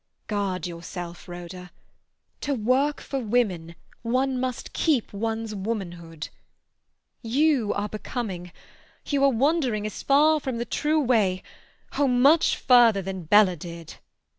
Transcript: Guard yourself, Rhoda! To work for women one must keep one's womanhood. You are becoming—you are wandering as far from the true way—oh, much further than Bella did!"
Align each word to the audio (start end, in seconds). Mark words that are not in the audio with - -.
Guard 0.25 0.65
yourself, 0.65 1.27
Rhoda! 1.27 1.69
To 2.39 2.55
work 2.55 3.01
for 3.01 3.19
women 3.19 3.75
one 4.01 4.39
must 4.39 4.73
keep 4.73 5.13
one's 5.13 5.53
womanhood. 5.53 6.29
You 7.21 7.71
are 7.75 7.87
becoming—you 7.87 9.23
are 9.23 9.29
wandering 9.29 9.85
as 9.85 10.01
far 10.01 10.39
from 10.39 10.57
the 10.57 10.65
true 10.65 10.99
way—oh, 10.99 12.07
much 12.07 12.55
further 12.57 13.03
than 13.03 13.25
Bella 13.25 13.55
did!" 13.55 13.97